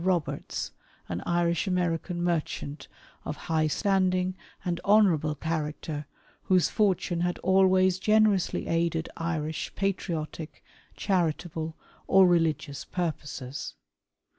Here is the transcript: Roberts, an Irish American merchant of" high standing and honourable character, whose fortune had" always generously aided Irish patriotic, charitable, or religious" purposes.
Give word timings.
Roberts, 0.03 0.71
an 1.07 1.21
Irish 1.27 1.67
American 1.67 2.23
merchant 2.23 2.87
of" 3.23 3.35
high 3.51 3.67
standing 3.67 4.33
and 4.65 4.81
honourable 4.83 5.35
character, 5.35 6.07
whose 6.45 6.69
fortune 6.69 7.21
had" 7.21 7.37
always 7.43 7.99
generously 7.99 8.65
aided 8.67 9.09
Irish 9.15 9.71
patriotic, 9.75 10.63
charitable, 10.95 11.77
or 12.07 12.25
religious" 12.27 12.83
purposes. 13.63 13.75